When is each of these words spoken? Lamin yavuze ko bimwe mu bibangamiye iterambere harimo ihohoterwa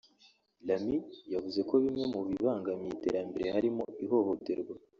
Lamin 0.67 1.03
yavuze 1.33 1.59
ko 1.69 1.73
bimwe 1.83 2.05
mu 2.13 2.19
bibangamiye 2.29 2.91
iterambere 2.93 3.45
harimo 3.55 3.83
ihohoterwa 4.03 4.73